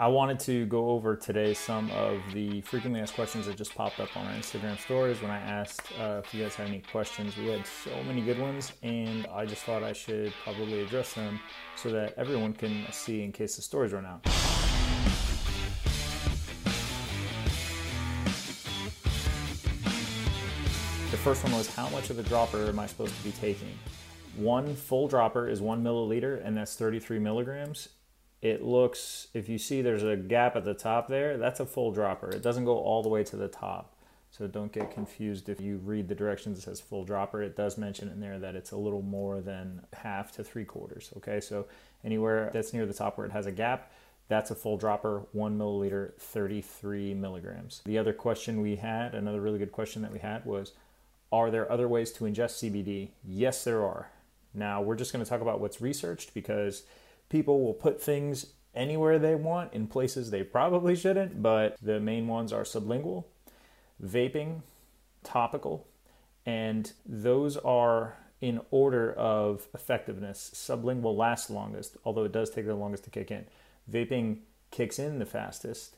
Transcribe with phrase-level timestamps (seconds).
[0.00, 3.98] I wanted to go over today some of the frequently asked questions that just popped
[3.98, 7.36] up on our Instagram stories when I asked uh, if you guys had any questions.
[7.36, 11.40] We had so many good ones, and I just thought I should probably address them
[11.74, 14.22] so that everyone can see in case the stories run out.
[14.22, 14.30] The
[21.16, 23.76] first one was how much of a dropper am I supposed to be taking?
[24.36, 27.88] One full dropper is one milliliter, and that's 33 milligrams
[28.40, 31.90] it looks if you see there's a gap at the top there that's a full
[31.90, 33.94] dropper it doesn't go all the way to the top
[34.30, 37.76] so don't get confused if you read the directions it says full dropper it does
[37.76, 41.66] mention in there that it's a little more than half to three quarters okay so
[42.04, 43.90] anywhere that's near the top where it has a gap
[44.28, 47.80] that's a full dropper, one milliliter, 33 milligrams.
[47.86, 50.72] The other question we had, another really good question that we had was
[51.32, 53.08] Are there other ways to ingest CBD?
[53.26, 54.10] Yes, there are.
[54.54, 56.82] Now, we're just going to talk about what's researched because
[57.28, 62.26] people will put things anywhere they want in places they probably shouldn't, but the main
[62.26, 63.24] ones are sublingual,
[64.02, 64.62] vaping,
[65.24, 65.86] topical,
[66.46, 70.50] and those are in order of effectiveness.
[70.54, 73.44] Sublingual lasts longest, although it does take the longest to kick in.
[73.90, 74.38] Vaping
[74.70, 75.96] kicks in the fastest,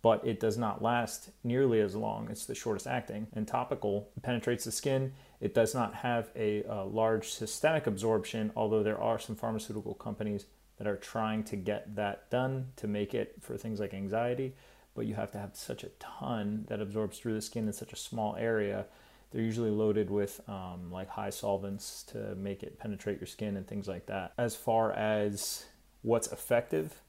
[0.00, 2.28] but it does not last nearly as long.
[2.30, 3.26] It's the shortest acting.
[3.34, 5.12] And topical penetrates the skin.
[5.40, 10.46] It does not have a, a large systemic absorption, although there are some pharmaceutical companies
[10.82, 14.52] that are trying to get that done to make it for things like anxiety,
[14.96, 17.92] but you have to have such a ton that absorbs through the skin in such
[17.92, 18.86] a small area.
[19.30, 23.64] They're usually loaded with um, like high solvents to make it penetrate your skin and
[23.64, 24.32] things like that.
[24.36, 25.66] As far as
[26.02, 27.00] what's effective,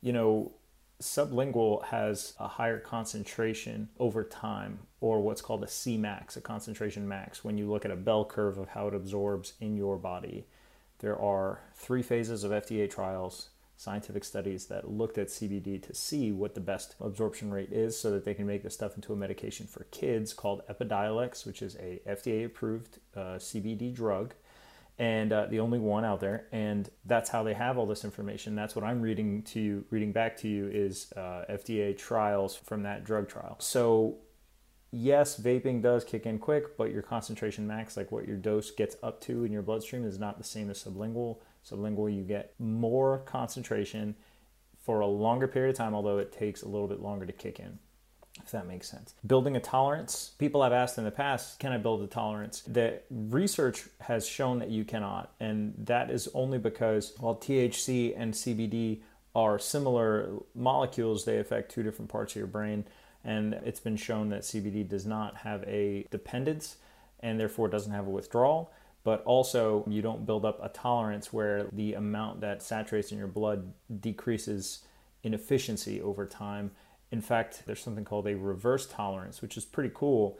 [0.00, 0.52] you know,
[1.02, 7.44] sublingual has a higher concentration over time, or what's called a Cmax, a concentration max,
[7.44, 10.46] when you look at a bell curve of how it absorbs in your body.
[10.98, 16.32] There are three phases of FDA trials, scientific studies that looked at CBD to see
[16.32, 19.16] what the best absorption rate is so that they can make the stuff into a
[19.16, 24.34] medication for kids called Epidiolex, which is a FDA approved uh, CBD drug.
[24.98, 26.48] And uh, the only one out there.
[26.50, 28.56] And that's how they have all this information.
[28.56, 32.82] That's what i'm reading to you reading back to you is uh, fda trials from
[32.82, 33.54] that drug trial.
[33.60, 34.16] So
[34.90, 38.96] yes, vaping does kick in quick, but your concentration max, like what your dose gets
[39.02, 41.38] up to in your bloodstream, is not the same as sublingual.
[41.68, 44.14] Sublingual, you get more concentration
[44.84, 47.60] for a longer period of time, although it takes a little bit longer to kick
[47.60, 47.78] in.
[48.42, 49.14] If that makes sense.
[49.26, 50.32] Building a tolerance.
[50.38, 52.62] People have asked in the past, can I build a tolerance?
[52.62, 55.32] The research has shown that you cannot.
[55.40, 59.00] And that is only because while THC and CBD
[59.34, 62.84] are similar molecules, they affect two different parts of your brain
[63.28, 66.78] and it's been shown that CBD does not have a dependence
[67.20, 68.72] and therefore doesn't have a withdrawal.
[69.04, 73.26] But also, you don't build up a tolerance where the amount that saturates in your
[73.26, 74.80] blood decreases
[75.22, 76.70] in efficiency over time.
[77.12, 80.38] In fact, there's something called a reverse tolerance, which is pretty cool.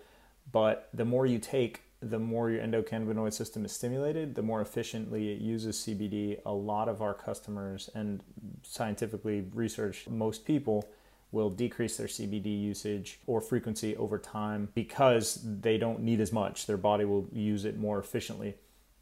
[0.51, 5.31] But the more you take, the more your endocannabinoid system is stimulated, the more efficiently
[5.31, 6.39] it uses CBD.
[6.47, 8.23] A lot of our customers and
[8.63, 10.89] scientifically researched most people
[11.31, 16.67] will decrease their CBD usage or frequency over time because they don't need as much.
[16.67, 18.55] Their body will use it more efficiently.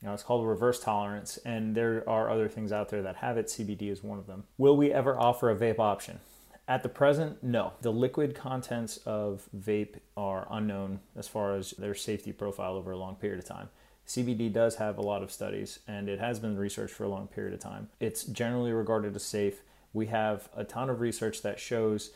[0.02, 3.46] It's called reverse tolerance, and there are other things out there that have it.
[3.46, 4.44] CBD is one of them.
[4.56, 6.20] Will we ever offer a vape option?
[6.68, 7.72] At the present, no.
[7.80, 12.96] The liquid contents of vape are unknown as far as their safety profile over a
[12.96, 13.68] long period of time.
[14.06, 17.26] CBD does have a lot of studies and it has been researched for a long
[17.26, 17.88] period of time.
[17.98, 19.62] It's generally regarded as safe
[19.96, 22.10] we have a ton of research that shows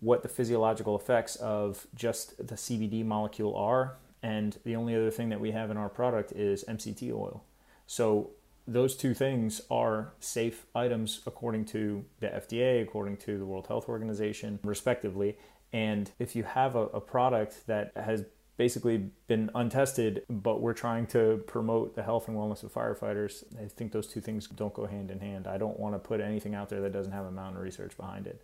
[0.00, 3.96] what the physiological effects of just the CBD molecule are.
[4.22, 7.44] And the only other thing that we have in our product is MCT oil.
[7.86, 8.30] So
[8.66, 13.88] those two things are safe items according to the FDA, according to the World Health
[13.88, 15.36] Organization, respectively.
[15.72, 18.24] And if you have a, a product that has
[18.56, 23.44] basically been untested, but we're trying to promote the health and wellness of firefighters.
[23.60, 25.46] I think those two things don't go hand in hand.
[25.46, 27.96] I don't want to put anything out there that doesn't have a mountain of research
[27.96, 28.42] behind it,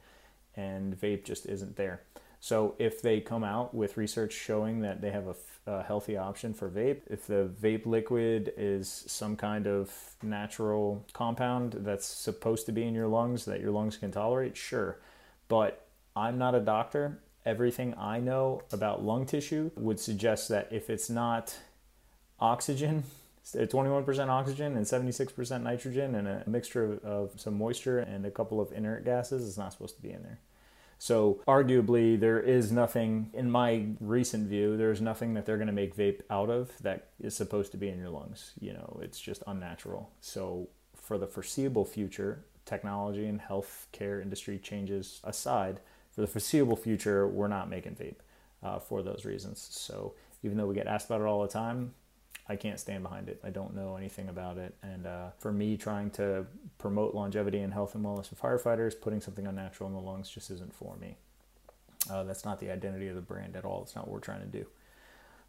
[0.57, 2.03] and vape just isn't there.
[2.41, 5.35] So if they come out with research showing that they have a,
[5.71, 11.75] a healthy option for vape, if the vape liquid is some kind of natural compound
[11.81, 15.01] that's supposed to be in your lungs that your lungs can tolerate, sure.
[15.49, 15.85] But
[16.15, 21.09] I'm not a doctor everything I know about lung tissue would suggest that if it's
[21.09, 21.57] not
[22.39, 23.05] oxygen,
[23.47, 28.71] 21% oxygen and 76% nitrogen and a mixture of, some moisture and a couple of
[28.73, 30.41] inert gases, it's not supposed to be in there.
[31.01, 35.73] So, arguably, there is nothing, in my recent view, there's nothing that they're going to
[35.73, 38.53] make vape out of that is supposed to be in your lungs.
[38.61, 40.11] You know, it's just unnatural.
[40.21, 45.81] So, for the foreseeable future, technology and healthcare industry changes aside,
[46.19, 48.17] for the foreseeable future, we're not making vape
[48.65, 49.69] uh, for those reasons.
[49.71, 51.95] So even though we get asked about it all the time,
[52.49, 53.39] I can't stand behind it.
[53.45, 54.75] I don't know anything about it.
[54.83, 56.45] And uh, for me, trying to
[56.77, 60.51] promote longevity and health and wellness for firefighters, putting something unnatural in the lungs just
[60.51, 61.19] isn't for me.
[62.11, 63.85] Uh, that's not the identity of the brand at all.
[63.85, 64.67] It's not what we're trying to do.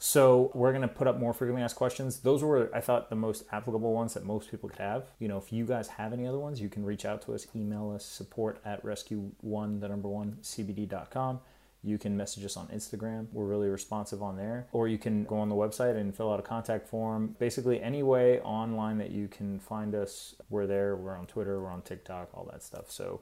[0.02, 2.20] So we're going to put up more frequently asked questions.
[2.22, 5.08] Those were, I thought, the most applicable ones that most people could have.
[5.20, 7.48] You know, if you guys have any other ones, you can reach out to us,
[7.54, 11.42] email us, support at rescue one, the number one, cbd.com.
[11.84, 13.28] You can message us on Instagram.
[13.34, 14.68] We're really responsive on there.
[14.72, 17.36] Or you can go on the website and fill out a contact form.
[17.38, 20.96] Basically, any way online that you can find us, we're there.
[20.96, 22.90] We're on Twitter, we're on TikTok, all that stuff.
[22.90, 23.20] So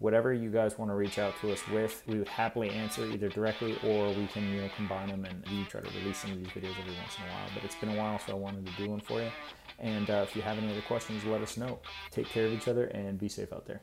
[0.00, 3.28] whatever you guys want to reach out to us with, we would happily answer either
[3.28, 6.38] directly or we can you know combine them and we try to release some of
[6.38, 7.48] these videos every once in a while.
[7.54, 9.30] But it's been a while, so I wanted to do one for you.
[9.78, 11.78] And uh, if you have any other questions, let us know.
[12.10, 13.80] Take care of each other and be safe out there.